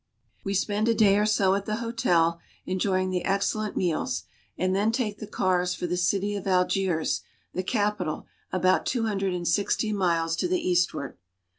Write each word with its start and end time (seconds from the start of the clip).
We 0.43 0.55
spend 0.55 0.87
a 0.87 0.95
day 0.95 1.19
or 1.19 1.27
so 1.27 1.53
at 1.53 1.67
the 1.67 1.75
hotel, 1.75 2.39
enjoying 2.65 3.11
the 3.11 3.23
excellent 3.23 3.77
meals, 3.77 4.23
and 4.57 4.75
then 4.75 4.91
take 4.91 5.19
the 5.19 5.27
cars 5.27 5.75
for 5.75 5.85
the 5.85 5.95
city 5.95 6.35
of 6.35 6.47
Algiers, 6.47 7.21
the 7.53 7.61
capital, 7.61 8.25
about 8.51 8.87
two 8.87 9.05
hundred 9.05 9.35
and 9.35 9.47
sixty 9.47 9.93
miles 9.93 10.35
to 10.37 10.47
the 10.47 10.57
eastward. 10.59 11.17